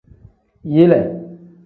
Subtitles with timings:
[0.73, 0.99] Yile.